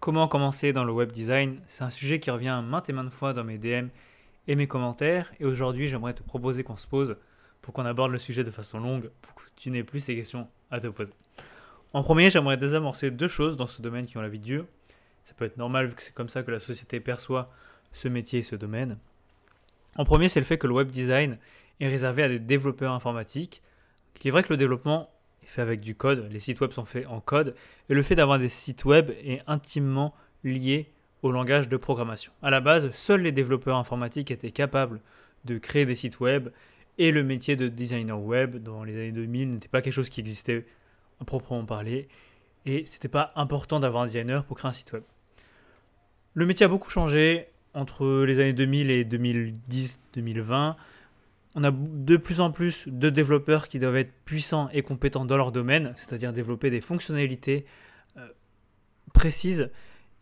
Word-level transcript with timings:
Comment 0.00 0.28
commencer 0.28 0.72
dans 0.72 0.84
le 0.84 0.92
web 0.92 1.10
design? 1.10 1.60
C'est 1.66 1.82
un 1.82 1.90
sujet 1.90 2.20
qui 2.20 2.30
revient 2.30 2.62
maintes 2.64 2.88
et 2.88 2.92
maintes 2.92 3.10
fois 3.10 3.32
dans 3.32 3.42
mes 3.42 3.58
DM 3.58 3.88
et 4.46 4.54
mes 4.54 4.68
commentaires. 4.68 5.32
Et 5.40 5.44
aujourd'hui, 5.44 5.88
j'aimerais 5.88 6.14
te 6.14 6.22
proposer 6.22 6.62
qu'on 6.62 6.76
se 6.76 6.86
pose 6.86 7.16
pour 7.62 7.74
qu'on 7.74 7.84
aborde 7.84 8.12
le 8.12 8.18
sujet 8.18 8.44
de 8.44 8.52
façon 8.52 8.78
longue, 8.78 9.10
pour 9.20 9.34
que 9.34 9.42
tu 9.56 9.72
n'aies 9.72 9.82
plus 9.82 9.98
ces 9.98 10.14
questions 10.14 10.46
à 10.70 10.78
te 10.78 10.86
poser. 10.86 11.12
En 11.92 12.04
premier, 12.04 12.30
j'aimerais 12.30 12.56
désamorcer 12.56 13.10
deux 13.10 13.26
choses 13.26 13.56
dans 13.56 13.66
ce 13.66 13.82
domaine 13.82 14.06
qui 14.06 14.16
ont 14.16 14.20
la 14.20 14.28
vie 14.28 14.38
de 14.38 14.44
Dieu. 14.44 14.66
Ça 15.24 15.34
peut 15.34 15.44
être 15.44 15.56
normal 15.56 15.88
vu 15.88 15.96
que 15.96 16.02
c'est 16.02 16.14
comme 16.14 16.28
ça 16.28 16.44
que 16.44 16.52
la 16.52 16.60
société 16.60 17.00
perçoit 17.00 17.50
ce 17.90 18.06
métier 18.06 18.38
et 18.38 18.44
ce 18.44 18.54
domaine. 18.54 18.98
En 19.96 20.04
premier, 20.04 20.28
c'est 20.28 20.38
le 20.38 20.46
fait 20.46 20.58
que 20.58 20.68
le 20.68 20.74
web 20.74 20.90
design 20.90 21.38
est 21.80 21.88
réservé 21.88 22.22
à 22.22 22.28
des 22.28 22.38
développeurs 22.38 22.92
informatiques. 22.92 23.62
Il 24.22 24.28
est 24.28 24.30
vrai 24.30 24.44
que 24.44 24.52
le 24.52 24.56
développement 24.56 25.10
fait 25.48 25.62
avec 25.62 25.80
du 25.80 25.94
code, 25.94 26.28
les 26.30 26.40
sites 26.40 26.60
web 26.60 26.72
sont 26.72 26.84
faits 26.84 27.06
en 27.06 27.20
code, 27.20 27.54
et 27.88 27.94
le 27.94 28.02
fait 28.02 28.14
d'avoir 28.14 28.38
des 28.38 28.48
sites 28.48 28.84
web 28.84 29.10
est 29.22 29.42
intimement 29.46 30.14
lié 30.44 30.90
au 31.22 31.32
langage 31.32 31.68
de 31.68 31.76
programmation. 31.76 32.32
À 32.42 32.50
la 32.50 32.60
base, 32.60 32.90
seuls 32.92 33.22
les 33.22 33.32
développeurs 33.32 33.76
informatiques 33.76 34.30
étaient 34.30 34.50
capables 34.50 35.00
de 35.44 35.58
créer 35.58 35.86
des 35.86 35.94
sites 35.94 36.20
web, 36.20 36.50
et 36.98 37.12
le 37.12 37.22
métier 37.22 37.56
de 37.56 37.68
designer 37.68 38.20
web 38.20 38.56
dans 38.56 38.84
les 38.84 38.94
années 38.94 39.12
2000 39.12 39.52
n'était 39.52 39.68
pas 39.68 39.82
quelque 39.82 39.92
chose 39.92 40.10
qui 40.10 40.20
existait 40.20 40.66
à 41.20 41.24
proprement 41.24 41.64
parler, 41.64 42.08
et 42.66 42.84
c'était 42.84 43.08
pas 43.08 43.32
important 43.34 43.80
d'avoir 43.80 44.02
un 44.02 44.06
designer 44.06 44.44
pour 44.44 44.56
créer 44.56 44.70
un 44.70 44.72
site 44.72 44.92
web. 44.92 45.02
Le 46.34 46.46
métier 46.46 46.66
a 46.66 46.68
beaucoup 46.68 46.90
changé 46.90 47.48
entre 47.74 48.24
les 48.24 48.40
années 48.40 48.52
2000 48.52 48.90
et 48.90 49.04
2010-2020 49.04 50.76
on 51.58 51.64
a 51.64 51.72
de 51.72 52.16
plus 52.16 52.40
en 52.40 52.52
plus 52.52 52.86
de 52.86 53.10
développeurs 53.10 53.66
qui 53.66 53.80
doivent 53.80 53.96
être 53.96 54.12
puissants 54.24 54.68
et 54.72 54.82
compétents 54.82 55.24
dans 55.24 55.36
leur 55.36 55.50
domaine, 55.50 55.92
c'est-à-dire 55.96 56.32
développer 56.32 56.70
des 56.70 56.80
fonctionnalités 56.80 57.66
euh, 58.16 58.28
précises. 59.12 59.68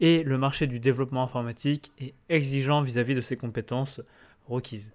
Et 0.00 0.22
le 0.22 0.38
marché 0.38 0.66
du 0.66 0.80
développement 0.80 1.22
informatique 1.22 1.92
est 1.98 2.14
exigeant 2.30 2.80
vis-à-vis 2.80 3.14
de 3.14 3.20
ces 3.20 3.36
compétences 3.36 4.00
requises. 4.46 4.94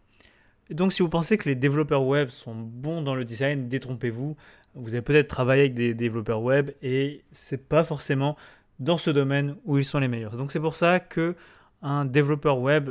Donc 0.72 0.94
si 0.94 1.04
vous 1.04 1.10
pensez 1.10 1.38
que 1.38 1.48
les 1.48 1.56
développeurs 1.56 2.04
web 2.04 2.30
sont 2.30 2.56
bons 2.56 3.04
dans 3.04 3.14
le 3.14 3.24
design, 3.24 3.68
détrompez-vous. 3.68 4.36
Vous 4.74 4.94
avez 4.96 5.04
peut-être 5.04 5.28
travaillé 5.28 5.64
avec 5.64 5.76
des 5.76 5.94
développeurs 5.94 6.42
web 6.42 6.72
et 6.82 7.24
c'est 7.34 7.68
pas 7.68 7.84
forcément 7.84 8.36
dans 8.80 8.98
ce 8.98 9.12
domaine 9.12 9.58
où 9.66 9.78
ils 9.78 9.86
sont 9.86 10.00
les 10.00 10.08
meilleurs. 10.08 10.38
Donc 10.38 10.52
c'est 10.52 10.60
pour 10.60 10.76
ça 10.76 11.00
que 11.00 11.36
un 11.84 12.06
développeur 12.06 12.58
web 12.58 12.90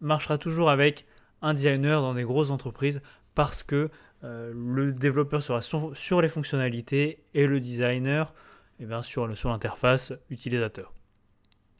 marchera 0.00 0.36
toujours 0.36 0.68
avec 0.68 1.06
un 1.42 1.54
designer 1.54 2.00
dans 2.00 2.14
des 2.14 2.24
grosses 2.24 2.50
entreprises 2.50 3.00
parce 3.34 3.62
que 3.62 3.90
euh, 4.22 4.52
le 4.54 4.92
développeur 4.92 5.42
sera 5.42 5.62
sur, 5.62 6.20
les 6.20 6.28
fonctionnalités 6.28 7.22
et 7.34 7.46
le 7.46 7.60
designer 7.60 8.34
eh 8.80 8.84
bien, 8.84 9.02
sur, 9.02 9.36
sur 9.36 9.48
l'interface 9.48 10.12
utilisateur. 10.28 10.92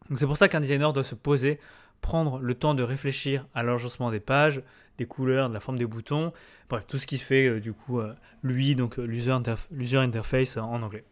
Donc 0.08 0.19
c'est 0.19 0.27
pour 0.27 0.36
ça 0.36 0.48
qu'un 0.48 0.61
designer 0.61 0.92
doit 0.92 1.05
se 1.05 1.14
poser, 1.14 1.61
prendre 2.00 2.39
le 2.39 2.55
temps 2.55 2.75
de 2.75 2.83
réfléchir 2.83 3.47
à 3.55 3.62
l'agencement 3.62 4.11
des 4.11 4.20
pages, 4.20 4.62
des 4.97 5.06
couleurs, 5.06 5.48
de 5.48 5.55
la 5.55 5.61
forme 5.61 5.78
des 5.78 5.86
boutons, 5.86 6.33
bref, 6.69 6.86
tout 6.86 6.98
ce 6.98 7.06
qui 7.06 7.19
fait 7.19 7.47
euh, 7.47 7.61
du 7.61 7.72
coup 7.72 8.00
euh, 8.00 8.14
lui, 8.42 8.74
donc 8.74 8.97
l'user 8.97 9.33
interface 9.33 10.56
en 10.56 10.83
anglais. 10.83 11.05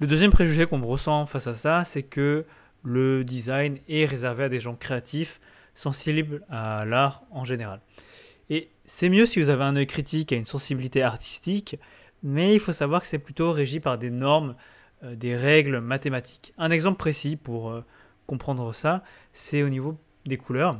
Le 0.00 0.06
deuxième 0.06 0.30
préjugé 0.30 0.66
qu'on 0.66 0.80
ressent 0.84 1.26
face 1.26 1.46
à 1.46 1.54
ça, 1.54 1.84
c'est 1.84 2.02
que 2.02 2.44
le 2.82 3.24
design 3.24 3.78
est 3.88 4.04
réservé 4.04 4.44
à 4.44 4.48
des 4.48 4.58
gens 4.58 4.74
créatifs, 4.74 5.40
sensible 5.74 6.42
à 6.50 6.84
l'art 6.84 7.22
en 7.30 7.44
général. 7.44 7.80
Et 8.50 8.68
c'est 8.84 9.08
mieux 9.08 9.26
si 9.26 9.40
vous 9.40 9.48
avez 9.48 9.64
un 9.64 9.76
œil 9.76 9.86
critique 9.86 10.32
et 10.32 10.36
une 10.36 10.44
sensibilité 10.44 11.02
artistique, 11.02 11.78
mais 12.22 12.54
il 12.54 12.60
faut 12.60 12.72
savoir 12.72 13.02
que 13.02 13.06
c'est 13.06 13.18
plutôt 13.18 13.52
régi 13.52 13.80
par 13.80 13.98
des 13.98 14.10
normes, 14.10 14.54
euh, 15.02 15.14
des 15.14 15.36
règles 15.36 15.80
mathématiques. 15.80 16.52
Un 16.58 16.70
exemple 16.70 16.98
précis 16.98 17.36
pour 17.36 17.70
euh, 17.70 17.84
comprendre 18.26 18.72
ça, 18.74 19.02
c'est 19.32 19.62
au 19.62 19.68
niveau 19.68 19.98
des 20.26 20.36
couleurs. 20.36 20.78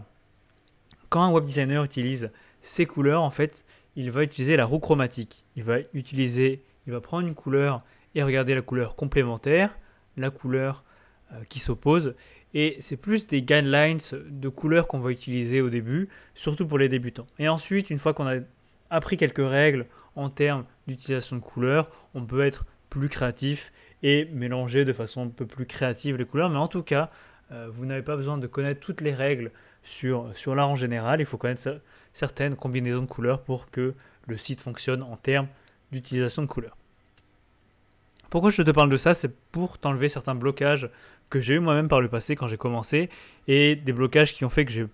Quand 1.09 1.23
un 1.23 1.31
web 1.31 1.45
designer 1.45 1.85
utilise 1.85 2.31
ces 2.61 2.87
couleurs, 2.87 3.23
en 3.23 3.31
fait, 3.31 3.65
il 3.97 4.11
va 4.11 4.23
utiliser 4.23 4.57
la 4.57 4.65
roue 4.65 4.81
chromatique. 4.81 5.45
Il 5.57 5.65
va 5.65 5.79
utiliser, 5.93 6.63
il 6.87 6.93
va 6.93 7.01
prendre 7.01 7.27
une 7.27 7.35
couleur 7.35 7.83
et 8.15 8.23
regarder 8.23 8.55
la 8.55 8.63
couleur 8.63 8.97
complémentaire, 8.97 9.77
la 10.17 10.31
couleur 10.31 10.85
qui 11.49 11.59
s'oppose, 11.61 12.15
et 12.55 12.77
c'est 12.81 12.97
plus 12.97 13.27
des 13.27 13.43
guidelines 13.43 13.99
de 14.29 14.49
couleurs 14.49 14.87
qu'on 14.87 15.01
va 15.01 15.11
utiliser 15.11 15.61
au 15.61 15.71
début, 15.71 16.09
surtout 16.35 16.67
pour 16.67 16.79
les 16.79 16.89
débutants. 16.89 17.27
Et 17.39 17.49
ensuite, 17.49 17.91
une 17.91 17.99
fois 17.99 18.15
qu'on 18.15 18.29
a 18.29 18.41
appris 18.91 19.17
quelques 19.17 19.39
règles 19.39 19.87
en 20.15 20.31
termes 20.31 20.65
d'utilisation 20.87 21.37
de 21.37 21.43
couleurs, 21.43 21.91
on 22.15 22.25
peut 22.25 22.43
être 22.43 22.65
plus 22.91 23.09
créatif 23.09 23.73
et 24.05 24.27
mélanger 24.27 24.85
de 24.85 24.93
façon 24.93 25.27
un 25.27 25.29
peu 25.29 25.47
plus 25.47 25.67
créative 25.67 26.17
les 26.17 26.25
couleurs. 26.25 26.49
Mais 26.49 26.59
en 26.59 26.69
tout 26.69 26.83
cas, 26.83 27.11
euh, 27.51 27.69
vous 27.73 27.87
n'avez 27.87 28.03
pas 28.03 28.17
besoin 28.17 28.39
de 28.39 28.47
connaître 28.47 28.81
toutes 28.81 29.01
les 29.01 29.13
règles 29.13 29.51
sur, 29.83 30.31
sur 30.37 30.55
l'art 30.55 30.69
en 30.69 30.77
général. 30.77 31.21
Il 31.21 31.27
faut 31.27 31.39
connaître 31.39 31.81
certaines 32.13 32.55
combinaisons 32.55 33.03
de 33.03 33.07
couleurs 33.07 33.43
pour 33.43 33.71
que 33.71 33.95
le 34.29 34.37
site 34.37 34.61
fonctionne 34.61 35.03
en 35.03 35.17
termes 35.17 35.49
d'utilisation 35.91 36.43
de 36.43 36.47
couleurs. 36.47 36.77
Pourquoi 38.31 38.51
je 38.51 38.63
te 38.63 38.71
parle 38.71 38.91
de 38.91 38.97
ça? 38.97 39.15
C'est 39.15 39.33
pour 39.51 39.79
t'enlever 39.79 40.09
certains 40.09 40.35
blocages 40.35 40.91
que 41.31 41.41
j'ai 41.41 41.55
eu 41.55 41.61
moi-même 41.61 41.89
par 41.89 42.01
le 42.01 42.09
passé 42.09 42.37
quand 42.37 42.47
j'ai 42.47 42.57
commencé 42.57 43.09
et 43.49 43.77
des 43.77 43.93
blocages 43.93 44.35
qui 44.35 44.45
ont 44.45 44.49
fait 44.49 44.65
que 44.65 44.73
j'ai 44.73 44.87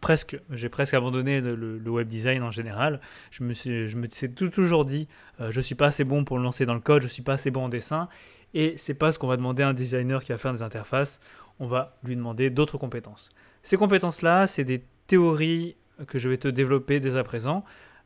presque, 0.00 0.38
j'ai 0.50 0.68
presque 0.68 0.94
abandonné 0.94 1.40
le, 1.40 1.90
web 1.90 2.08
design 2.08 2.42
en 2.42 2.50
général. 2.50 3.00
Je 3.30 3.44
me 3.44 3.54
suis, 3.54 3.88
je 3.88 3.96
me 3.96 4.08
suis 4.08 4.30
toujours 4.30 4.84
dit, 4.84 5.08
euh, 5.40 5.50
je 5.50 5.60
suis 5.60 5.74
pas 5.74 5.86
assez 5.86 6.04
bon 6.04 6.24
pour 6.24 6.36
le 6.36 6.44
lancer 6.44 6.66
dans 6.66 6.74
le 6.74 6.80
code, 6.80 7.02
je 7.02 7.08
suis 7.08 7.22
pas 7.22 7.34
assez 7.34 7.50
bon 7.50 7.64
en 7.64 7.68
dessin. 7.68 8.08
Et 8.54 8.74
c'est 8.76 8.94
pas 8.94 9.12
ce 9.12 9.18
qu'on 9.18 9.28
va 9.28 9.36
demander 9.36 9.62
à 9.62 9.68
un 9.68 9.74
designer 9.74 10.22
qui 10.22 10.32
va 10.32 10.38
faire 10.38 10.52
des 10.52 10.62
interfaces. 10.62 11.20
On 11.58 11.66
va 11.66 11.96
lui 12.04 12.16
demander 12.16 12.50
d'autres 12.50 12.76
compétences. 12.76 13.30
Ces 13.62 13.78
compétences-là, 13.78 14.46
c'est 14.46 14.64
des 14.64 14.82
théories 15.06 15.76
que 16.06 16.18
je 16.18 16.28
vais 16.28 16.36
te 16.36 16.48
développer 16.48 17.00
dès 17.00 17.16
à 17.16 17.22
présent. 17.22 17.64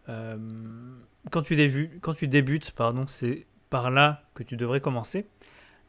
Euh, 0.08 0.36
quand, 1.30 1.42
tu 1.42 1.56
débutes, 1.56 1.92
quand 2.00 2.14
tu 2.14 2.28
débutes, 2.28 2.70
pardon, 2.72 3.06
c'est 3.08 3.46
par 3.70 3.90
là 3.90 4.22
que 4.34 4.42
tu 4.42 4.56
devrais 4.56 4.80
commencer. 4.80 5.26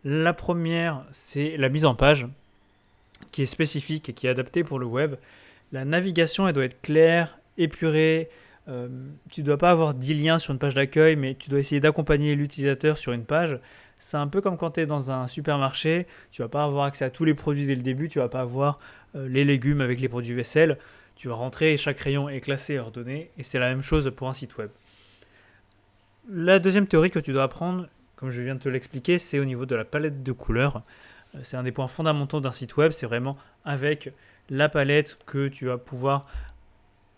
La 0.03 0.33
première, 0.33 1.03
c'est 1.11 1.57
la 1.57 1.69
mise 1.69 1.85
en 1.85 1.95
page, 1.95 2.27
qui 3.31 3.41
est 3.41 3.47
spécifique 3.47 4.09
et 4.09 4.13
qui 4.13 4.27
est 4.27 4.29
adaptée 4.29 4.63
pour 4.63 4.79
le 4.79 4.85
web. 4.85 5.15
La 5.71 5.85
navigation, 5.85 6.47
elle 6.47 6.53
doit 6.53 6.65
être 6.65 6.81
claire, 6.81 7.39
épurée. 7.57 8.29
Euh, 8.67 8.87
tu 9.31 9.41
ne 9.41 9.45
dois 9.45 9.57
pas 9.57 9.71
avoir 9.71 9.93
10 9.93 10.13
liens 10.13 10.39
sur 10.39 10.53
une 10.53 10.59
page 10.59 10.75
d'accueil, 10.75 11.15
mais 11.15 11.35
tu 11.35 11.49
dois 11.49 11.59
essayer 11.59 11.81
d'accompagner 11.81 12.35
l'utilisateur 12.35 12.97
sur 12.97 13.11
une 13.11 13.25
page. 13.25 13.59
C'est 13.97 14.17
un 14.17 14.27
peu 14.27 14.41
comme 14.41 14.57
quand 14.57 14.71
tu 14.71 14.81
es 14.81 14.85
dans 14.85 15.09
un 15.09 15.27
supermarché, 15.27 16.05
tu 16.31 16.41
vas 16.41 16.47
pas 16.47 16.63
avoir 16.63 16.85
accès 16.85 17.03
à 17.03 17.09
tous 17.09 17.25
les 17.25 17.33
produits 17.33 17.65
dès 17.65 17.75
le 17.75 17.81
début, 17.81 18.09
tu 18.09 18.19
vas 18.19 18.29
pas 18.29 18.41
avoir 18.41 18.79
euh, 19.15 19.27
les 19.27 19.43
légumes 19.43 19.81
avec 19.81 19.99
les 19.99 20.07
produits 20.07 20.35
vaisselle. 20.35 20.77
Tu 21.15 21.27
vas 21.27 21.33
rentrer 21.33 21.73
et 21.73 21.77
chaque 21.77 21.99
rayon 21.99 22.29
est 22.29 22.41
classé 22.41 22.75
et 22.75 22.79
ordonné, 22.79 23.31
et 23.39 23.43
c'est 23.43 23.57
la 23.57 23.69
même 23.69 23.81
chose 23.81 24.11
pour 24.15 24.29
un 24.29 24.33
site 24.33 24.55
web. 24.57 24.69
La 26.29 26.59
deuxième 26.59 26.85
théorie 26.85 27.09
que 27.09 27.19
tu 27.19 27.33
dois 27.33 27.43
apprendre, 27.43 27.87
comme 28.17 28.31
je 28.31 28.41
viens 28.41 28.55
de 28.55 28.59
te 28.59 28.67
l'expliquer, 28.67 29.17
c'est 29.17 29.39
au 29.39 29.45
niveau 29.45 29.65
de 29.65 29.75
la 29.75 29.85
palette 29.85 30.23
de 30.23 30.31
couleurs. 30.33 30.83
Euh, 31.35 31.39
c'est 31.43 31.55
un 31.55 31.63
des 31.63 31.71
points 31.71 31.87
fondamentaux 31.87 32.41
d'un 32.41 32.51
site 32.51 32.75
web, 32.75 32.91
c'est 32.91 33.05
vraiment 33.05 33.37
avec 33.63 34.11
la 34.49 34.67
palette 34.67 35.17
que 35.25 35.47
tu 35.47 35.67
vas 35.67 35.77
pouvoir 35.77 36.25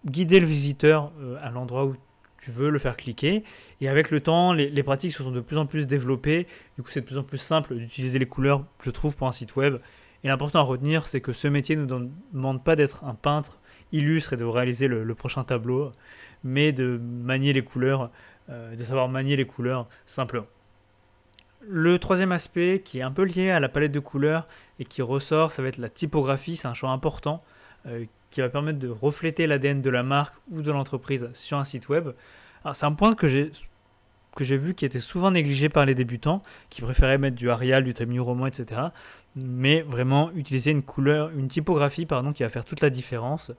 guider 0.06 0.40
le 0.40 0.46
visiteur 0.46 1.12
euh, 1.20 1.38
à 1.42 1.50
l'endroit 1.50 1.86
où 1.86 1.96
tu 2.42 2.52
veux 2.52 2.70
le 2.70 2.80
faire 2.80 2.96
cliquer. 2.96 3.44
Et 3.82 3.90
avec 3.90 4.12
le 4.12 4.22
temps, 4.22 4.54
les, 4.54 4.84
pratiques 4.84 5.12
se 5.12 5.24
sont 5.24 5.32
de 5.32 5.42
plus 5.42 5.58
en 5.58 5.66
plus 5.66 5.88
développées. 5.88 6.48
Du 6.78 6.84
coup, 6.84 6.90
c'est 6.90 7.02
de 7.02 7.06
plus 7.06 7.18
en 7.18 7.24
plus 7.24 7.38
simple 7.38 7.76
d'utiliser 7.76 8.20
les 8.20 8.26
couleurs, 8.26 8.64
je 8.81 8.92
trouve, 8.92 9.16
pour 9.16 9.28
un 9.28 9.31
site 9.31 9.56
web. 9.56 9.78
Et 10.24 10.28
l'important 10.28 10.60
à 10.60 10.64
retenir, 10.64 11.06
c'est 11.08 11.22
que 11.22 11.34
ce 11.34 11.48
métier 11.48 11.76
ne 11.76 11.86
nous 11.86 12.12
demande 12.34 12.64
pas 12.64 12.76
d'être 12.76 13.04
un 13.04 13.14
peintre 13.14 13.60
illustre 13.92 14.34
et 14.34 14.38
de 14.38 14.46
réaliser 14.46 14.88
le, 14.88 15.16
prochain 15.16 15.44
tableau, 15.44 15.92
mais 16.44 16.72
de 16.72 16.98
manier 16.98 17.54
les 17.54 17.64
couleurs, 17.64 18.10
euh, 18.50 18.76
de 18.76 18.84
savoir 18.84 19.10
manier 19.10 19.36
les 19.36 19.46
couleurs 19.46 19.88
simplement. 20.06 20.46
Le 21.62 22.00
troisième 22.00 22.31
aspect 22.31 22.81
qui 22.84 23.00
est 23.00 23.02
un 23.02 23.12
peu 23.12 23.24
lié 23.24 23.50
à 23.50 23.59
la 23.59 23.68
palette 23.68 23.92
de 23.92 24.00
couleurs 24.00 24.47
et 24.80 24.86
qui 24.86 25.01
ressort, 25.01 25.51
ça 25.51 25.62
va 25.62 25.68
être 25.68 25.78
la 25.78 25.89
typographie. 25.89 26.56
C'est 26.56 26.68
un 26.68 26.74
choix 26.74 26.92
important 26.92 27.44
euh, 27.86 28.06
qui 28.30 28.42
va 28.42 28.50
permettre 28.50 28.80
de 28.80 28.88
refléter 28.88 29.45
l'ADN 29.45 29.81
de 29.81 29.89
la 29.89 30.04
marque 30.04 30.36
ou 30.51 30.62
de 30.62 30.72
l'entreprise 30.72 31.30
sur 31.33 31.57
un 31.57 31.66
site 31.66 31.89
web. 31.89 32.10
c'est 32.74 32.86
un 32.86 32.94
point 32.94 33.13
que 33.13 33.28
j'ai 33.28 34.57
vu 34.57 34.74
qui 34.74 34.86
était 34.86 35.00
souvent 35.00 35.31
négligé 35.31 35.68
par 35.68 35.86
les 35.86 35.95
débutants, 35.95 36.42
qui 36.69 36.81
préféraient 36.81 37.18
mettre 37.18 37.36
du 37.36 37.50
Arial, 37.50 37.83
du 37.83 37.94
Times 37.94 38.19
Roman, 38.22 38.45
etc. 38.45 38.81
Mais 39.36 39.81
vraiment 39.81 40.31
utiliser 40.31 40.72
une 40.72 40.83
couleur, 40.83 41.30
une 41.31 41.48
typographie 41.48 42.06
pardon, 42.06 42.31
qui 42.31 42.44
va 42.44 42.50
faire 42.50 42.66
toute 42.66 42.81
la 42.81 42.89
différence. 42.89 43.51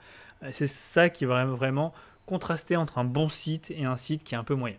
C'est 0.53 0.69
ça 0.69 1.11
qui 1.11 1.27
va 1.27 1.45
vraiment 1.45 1.93
contraster 2.25 2.77
entre 2.77 2.99
un 2.99 3.05
bon 3.05 3.29
site 3.29 3.73
et 3.77 3.85
un 3.85 3.97
site 3.97 4.25
qui 4.25 4.35
est 4.35 4.39
un 4.39 4.45
peu 4.45 4.55
moyen. 4.55 4.77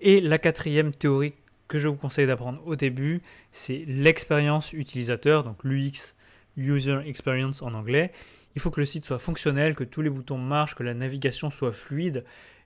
Et 0.00 0.20
la 0.20 0.38
quatrième 0.38 0.92
théorie 0.92 1.34
que 1.68 1.78
je 1.78 1.88
vous 1.88 1.96
conseille 1.96 2.26
d'apprendre 2.26 2.62
au 2.66 2.74
début, 2.74 3.20
c'est 3.52 3.84
l'expérience 3.86 4.72
utilisateur, 4.72 5.44
donc 5.44 5.62
l'UX, 5.62 6.14
User 6.56 6.98
Experience 7.04 7.62
en 7.62 7.74
anglais. 7.74 8.12
Il 8.54 8.60
faut 8.60 8.70
que 8.70 8.80
le 8.80 8.86
site 8.86 9.04
soit 9.04 9.18
fonctionnel, 9.18 9.74
que 9.74 9.84
tous 9.84 10.02
les 10.02 10.10
boutons 10.10 10.38
marchent, 10.38 10.74
que 10.74 10.82
la 10.82 10.94
navigation 10.94 11.50
soit 11.50 11.72
fluide 11.72 12.24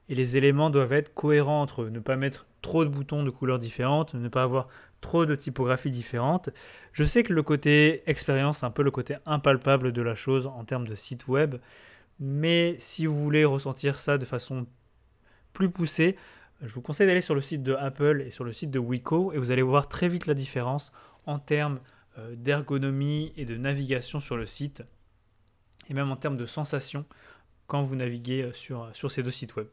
et 0.08 0.14
les 0.14 0.36
éléments 0.36 0.70
doivent 0.70 0.92
être 0.92 1.12
cohérents 1.12 1.60
entre 1.60 1.82
eux. 1.82 1.90
Ne 1.90 1.98
pas 2.00 2.16
mettre 2.16 2.46
trop 2.62 2.84
de 2.84 2.90
boutons 2.90 3.24
de 3.24 3.30
couleurs 3.30 3.58
différentes, 3.58 4.14
ne 4.14 4.28
pas 4.28 4.42
avoir 4.42 4.68
trop 5.00 5.26
de 5.26 5.34
typographies 5.34 5.90
différentes. 5.90 6.50
Je 6.92 7.04
sais 7.04 7.22
que 7.24 7.32
le 7.32 7.42
côté 7.42 8.02
expérience, 8.08 8.60
c'est 8.60 8.66
un 8.66 8.70
peu 8.70 8.82
le 8.82 8.90
côté 8.90 9.16
impalpable 9.26 9.92
de 9.92 10.02
la 10.02 10.14
chose 10.14 10.46
en 10.46 10.64
termes 10.64 10.86
de 10.86 10.94
site 10.94 11.28
web, 11.28 11.56
mais 12.20 12.76
si 12.78 13.06
vous 13.06 13.20
voulez 13.20 13.44
ressentir 13.44 13.98
ça 13.98 14.18
de 14.18 14.24
façon 14.24 14.66
plus 15.52 15.70
poussée, 15.70 16.16
je 16.62 16.72
vous 16.72 16.80
conseille 16.80 17.06
d'aller 17.06 17.20
sur 17.20 17.34
le 17.34 17.40
site 17.40 17.62
de 17.62 17.74
Apple 17.74 18.22
et 18.26 18.30
sur 18.30 18.44
le 18.44 18.52
site 18.52 18.70
de 18.70 18.78
Wiko 18.78 19.32
et 19.32 19.38
vous 19.38 19.50
allez 19.50 19.62
voir 19.62 19.88
très 19.88 20.08
vite 20.08 20.26
la 20.26 20.34
différence 20.34 20.92
en 21.26 21.38
termes 21.38 21.80
euh, 22.18 22.34
d'ergonomie 22.36 23.32
et 23.36 23.44
de 23.44 23.56
navigation 23.56 24.20
sur 24.20 24.36
le 24.36 24.46
site 24.46 24.82
et 25.88 25.94
même 25.94 26.10
en 26.10 26.16
termes 26.16 26.36
de 26.36 26.46
sensation 26.46 27.04
quand 27.66 27.82
vous 27.82 27.96
naviguez 27.96 28.42
euh, 28.42 28.52
sur, 28.52 28.88
sur 28.92 29.10
ces 29.10 29.22
deux 29.22 29.30
sites 29.30 29.56
web. 29.56 29.66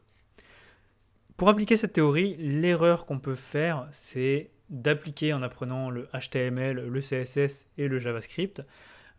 Pour 1.36 1.48
appliquer 1.48 1.76
cette 1.76 1.94
théorie, 1.94 2.36
l'erreur 2.38 3.06
qu'on 3.06 3.18
peut 3.18 3.34
faire, 3.34 3.88
c'est 3.90 4.50
d'appliquer 4.70 5.32
en 5.32 5.42
apprenant 5.42 5.90
le 5.90 6.08
HTML, 6.14 6.86
le 6.86 7.00
CSS 7.00 7.66
et 7.78 7.88
le 7.88 7.98
JavaScript, 7.98 8.62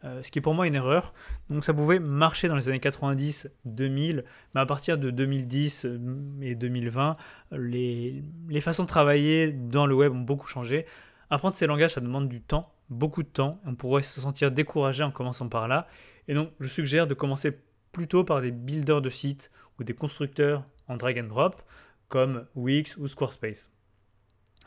euh, 0.04 0.22
ce 0.22 0.32
qui 0.32 0.40
est 0.40 0.42
pour 0.42 0.54
moi 0.54 0.68
une 0.68 0.76
erreur. 0.76 1.14
Donc 1.50 1.64
ça 1.64 1.74
pouvait 1.74 2.00
marcher 2.00 2.48
dans 2.48 2.56
les 2.56 2.70
années 2.70 2.80
90-2000, 2.80 4.24
mais 4.54 4.62
à 4.62 4.66
partir 4.66 4.98
de 4.98 5.10
2010 5.10 5.86
euh, 5.86 6.00
et 6.42 6.56
2020, 6.56 7.18
les, 7.52 8.24
les 8.50 8.62
façons 8.62 8.84
de 8.84 8.88
travailler 8.88 9.52
dans 9.52 9.86
le 9.86 9.96
web 9.96 10.14
ont 10.14 10.20
beaucoup 10.20 10.48
changé. 10.48 10.86
Apprendre 11.30 11.56
ces 11.56 11.68
langages, 11.68 11.94
ça 11.94 12.02
demande 12.02 12.30
du 12.30 12.42
temps, 12.42 12.74
beaucoup 12.90 13.24
de 13.24 13.28
temps. 13.28 13.62
On 13.66 13.76
pourrait 13.76 14.04
se 14.04 14.20
sentir 14.20 14.52
découragé 14.52 15.04
en 15.04 15.12
commençant 15.12 15.50
par 15.50 15.68
là. 15.68 15.88
Et 16.28 16.34
donc, 16.34 16.52
je 16.60 16.68
suggère 16.68 17.08
de 17.08 17.14
commencer 17.14 17.58
plutôt 17.92 18.24
par 18.24 18.42
des 18.42 18.52
builders 18.52 19.02
de 19.02 19.10
sites 19.10 19.52
ou 19.80 19.84
des 19.84 19.94
constructeurs 19.94 20.64
en 20.88 20.98
drag 20.98 21.20
and 21.20 21.28
drop 21.28 21.62
comme 22.10 22.46
Wix 22.56 22.98
ou 22.98 23.08
Squarespace. 23.08 23.72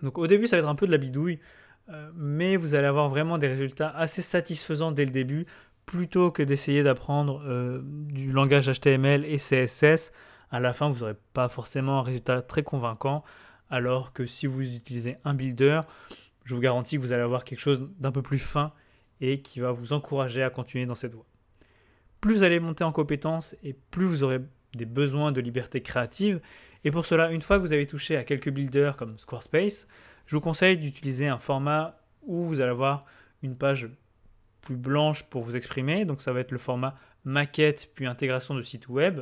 Donc 0.02 0.18
au 0.18 0.26
début, 0.26 0.46
ça 0.46 0.56
va 0.56 0.62
être 0.62 0.68
un 0.68 0.74
peu 0.74 0.86
de 0.86 0.92
la 0.92 0.98
bidouille, 0.98 1.38
mais 2.14 2.56
vous 2.56 2.74
allez 2.74 2.86
avoir 2.86 3.08
vraiment 3.08 3.38
des 3.38 3.48
résultats 3.48 3.90
assez 3.90 4.22
satisfaisants 4.22 4.92
dès 4.92 5.04
le 5.04 5.10
début, 5.10 5.46
plutôt 5.84 6.30
que 6.30 6.42
d'essayer 6.42 6.82
d'apprendre 6.82 7.42
euh, 7.46 7.80
du 7.84 8.32
langage 8.32 8.68
HTML 8.68 9.24
et 9.24 9.36
CSS. 9.36 10.12
À 10.50 10.60
la 10.60 10.72
fin, 10.72 10.88
vous 10.88 11.00
n'aurez 11.00 11.16
pas 11.32 11.48
forcément 11.48 11.98
un 11.98 12.02
résultat 12.02 12.42
très 12.42 12.62
convaincant, 12.62 13.24
alors 13.70 14.12
que 14.12 14.26
si 14.26 14.46
vous 14.46 14.62
utilisez 14.62 15.16
un 15.24 15.34
builder, 15.34 15.82
je 16.44 16.54
vous 16.54 16.60
garantis 16.60 16.96
que 16.96 17.00
vous 17.00 17.12
allez 17.12 17.22
avoir 17.22 17.44
quelque 17.44 17.60
chose 17.60 17.88
d'un 17.98 18.12
peu 18.12 18.22
plus 18.22 18.38
fin 18.38 18.72
et 19.20 19.40
qui 19.40 19.60
va 19.60 19.72
vous 19.72 19.92
encourager 19.92 20.42
à 20.42 20.50
continuer 20.50 20.86
dans 20.86 20.94
cette 20.94 21.14
voie 21.14 21.26
plus 22.26 22.34
vous 22.34 22.42
allez 22.42 22.58
monter 22.58 22.82
en 22.84 22.90
compétences 22.90 23.56
et 23.62 23.72
plus 23.72 24.04
vous 24.04 24.24
aurez 24.24 24.40
des 24.74 24.84
besoins 24.84 25.30
de 25.30 25.40
liberté 25.40 25.80
créative. 25.80 26.40
Et 26.82 26.90
pour 26.90 27.06
cela, 27.06 27.30
une 27.30 27.40
fois 27.40 27.56
que 27.56 27.62
vous 27.62 27.72
avez 27.72 27.86
touché 27.86 28.16
à 28.16 28.24
quelques 28.24 28.50
builders 28.50 28.96
comme 28.96 29.16
Squarespace, 29.18 29.86
je 30.26 30.36
vous 30.36 30.40
conseille 30.40 30.76
d'utiliser 30.76 31.28
un 31.28 31.38
format 31.38 31.98
où 32.22 32.42
vous 32.44 32.60
allez 32.60 32.70
avoir 32.70 33.06
une 33.42 33.56
page 33.56 33.88
plus 34.60 34.76
blanche 34.76 35.22
pour 35.24 35.42
vous 35.42 35.56
exprimer. 35.56 36.04
Donc 36.04 36.20
ça 36.20 36.32
va 36.32 36.40
être 36.40 36.50
le 36.50 36.58
format 36.58 36.96
maquette 37.24 37.90
puis 37.94 38.06
intégration 38.06 38.54
de 38.54 38.62
site 38.62 38.88
web. 38.88 39.20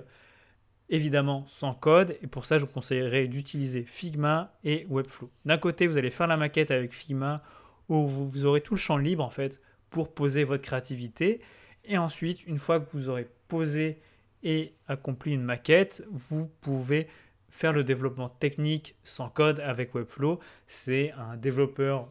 Évidemment 0.89 1.45
sans 1.47 1.75
code. 1.75 2.17
Et 2.23 2.27
pour 2.27 2.45
ça, 2.45 2.59
je 2.59 2.63
vous 2.63 2.73
conseillerais 2.73 3.27
d'utiliser 3.29 3.85
Figma 3.85 4.53
et 4.65 4.87
Webflow. 4.89 5.31
D'un 5.45 5.59
côté, 5.59 5.87
vous 5.87 5.99
allez 5.99 6.11
faire 6.11 6.27
la 6.27 6.37
maquette 6.37 6.71
avec 6.71 6.93
Figma 6.93 7.43
où 7.89 8.07
vous 8.07 8.47
aurez 8.47 8.63
tout 8.63 8.75
le 8.75 8.81
champ 8.81 8.97
libre 8.97 9.23
en 9.23 9.31
fait 9.31 9.61
pour 9.91 10.15
poser 10.15 10.45
votre 10.45 10.63
créativité. 10.63 11.41
Et 11.85 11.99
ensuite, 11.99 12.47
une 12.47 12.59
fois 12.59 12.81
que 12.81 12.87
vous 12.95 13.11
aurez 13.11 13.29
posé 13.49 14.01
et 14.43 14.75
accompli 14.89 15.33
une 15.33 15.43
maquette, 15.43 16.03
vous 16.11 16.51
pouvez 16.61 17.09
faire 17.55 17.73
le 17.73 17.85
développement 17.85 18.29
technique 18.29 18.97
sans 19.05 19.29
code 19.29 19.61
avec 19.61 19.95
Webflow. 19.95 20.41
C'est 20.67 21.13
un 21.13 21.37
développeur 21.37 22.11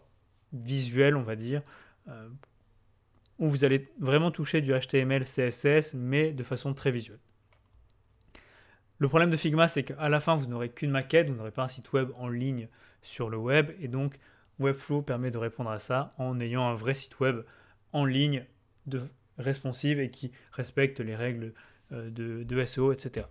visuel, 0.53 1.17
on 1.17 1.21
va 1.21 1.35
dire, 1.35 1.61
euh, 2.07 2.29
où 3.39 3.49
vous 3.49 3.65
allez 3.65 3.89
vraiment 3.99 4.31
toucher 4.31 4.61
du 4.61 4.71
HTML, 4.71 5.25
CSS, 5.25 5.95
mais 5.95 6.31
de 6.31 6.43
façon 6.43 6.73
très 6.73 6.91
visuelle. 6.91 7.19
Le 8.99 9.09
problème 9.09 9.29
de 9.31 9.35
Figma, 9.35 9.67
c'est 9.67 9.83
qu'à 9.83 10.07
la 10.07 10.21
fin, 10.21 10.37
vous 10.37 10.45
n'aurez 10.45 10.69
qu'une 10.69 10.91
maquette, 10.91 11.29
vous 11.29 11.35
n'aurez 11.35 11.51
pas 11.51 11.63
un 11.63 11.67
site 11.67 11.91
web 11.91 12.11
en 12.15 12.29
ligne 12.29 12.69
sur 13.01 13.29
le 13.29 13.35
web, 13.35 13.71
et 13.81 13.89
donc 13.89 14.17
Webflow 14.59 15.01
permet 15.01 15.29
de 15.29 15.37
répondre 15.37 15.71
à 15.71 15.79
ça 15.79 16.13
en 16.17 16.39
ayant 16.39 16.65
un 16.65 16.75
vrai 16.75 16.93
site 16.93 17.19
web 17.19 17.41
en 17.91 18.05
ligne 18.05 18.45
de 18.85 19.01
responsive 19.37 19.99
et 19.99 20.09
qui 20.09 20.31
respecte 20.53 21.01
les 21.01 21.15
règles 21.15 21.53
euh, 21.91 22.09
de, 22.09 22.63
SEO, 22.63 22.93
etc. 22.93 23.25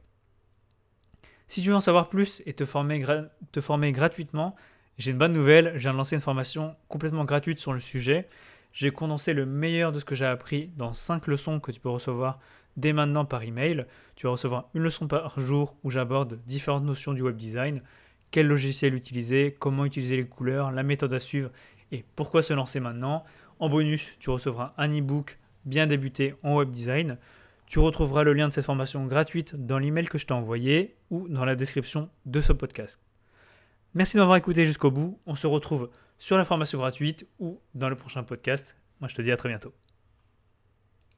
Si 1.53 1.61
tu 1.61 1.69
veux 1.69 1.77
en 1.77 1.83
savoir 1.83 2.09
plus 2.09 2.43
et 2.47 2.55
te 2.55 2.65
former, 2.65 3.05
te 3.53 3.61
former 3.61 3.93
gratuitement, 3.93 4.57
j'ai 4.97 5.11
une 5.11 5.19
bonne 5.19 5.35
nouvelle, 5.35 5.73
je 5.75 5.81
viens 5.81 5.93
de 5.93 5.99
lancer 5.99 6.15
une 6.15 6.23
formation 6.23 6.77
complètement 6.89 7.27
gratuite 7.27 7.59
sur 7.59 7.75
le 7.75 7.79
sujet. 7.79 8.27
J'ai 8.73 8.91
condensé 8.91 9.35
le 9.35 9.45
meilleur 9.45 9.93
de 9.93 10.01
ce 10.01 10.07
que 10.07 10.15
j'ai 10.15 10.25
appris 10.25 10.71
dans 10.79 10.95
5 10.95 11.27
leçons 11.27 11.61
que 11.61 11.71
tu 11.71 11.79
peux 11.79 11.91
recevoir 11.91 12.39
dès 12.79 12.95
maintenant 12.95 13.27
par 13.27 13.43
email. 13.43 13.85
Tu 14.17 14.25
vas 14.25 14.31
recevoir 14.31 14.71
une 14.73 14.81
leçon 14.81 15.09
par 15.09 15.39
jour 15.41 15.77
où 15.85 15.91
j'aborde 15.91 16.41
différentes 16.47 16.85
notions 16.85 17.13
du 17.13 17.21
web 17.21 17.37
design, 17.37 17.83
quel 18.31 18.47
logiciel 18.47 18.95
utiliser, 18.95 19.55
comment 19.59 19.85
utiliser 19.85 20.17
les 20.17 20.27
couleurs, 20.27 20.71
la 20.71 20.83
méthode 20.83 21.13
à 21.13 21.21
suivre 21.21 21.51
et 21.91 22.03
pourquoi 22.17 22.41
se 22.41 22.55
lancer 22.55 22.81
maintenant. 22.81 23.25
En 23.59 23.69
bonus, 23.69 24.15
tu 24.21 24.31
recevras 24.31 24.73
un 24.79 24.89
e-book 24.89 25.39
bien 25.67 25.87
débuter 25.87 26.35
en 26.43 26.57
web 26.57 26.71
design. 26.71 27.19
Tu 27.73 27.79
retrouveras 27.79 28.23
le 28.23 28.35
lien 28.35 28.49
de 28.49 28.53
cette 28.53 28.67
formation 28.67 29.07
gratuite 29.07 29.57
dans 29.57 29.79
l'email 29.79 30.05
que 30.05 30.19
je 30.19 30.27
t'ai 30.27 30.35
envoyé 30.35 30.95
ou 31.09 31.27
dans 31.27 31.47
la 31.47 31.57
description 31.57 32.11
de 32.27 32.43
ce 32.43 32.53
podcast. 32.53 33.01
Merci 33.95 34.19
d'avoir 34.19 34.37
écouté 34.37 34.67
jusqu'au 34.67 34.91
bout. 34.91 35.19
On 35.25 35.37
se 35.37 35.47
retrouve 35.47 35.89
sur 36.19 36.37
la 36.37 36.45
formation 36.45 36.79
gratuite 36.79 37.27
ou 37.39 37.63
dans 37.75 37.89
le 37.89 37.97
prochain 37.97 38.25
podcast. 38.25 38.77
Moi, 39.01 39.09
je 39.09 39.15
te 39.15 39.23
dis 39.23 39.33
à 39.33 39.39
très 39.39 39.49
bientôt. 39.49 39.73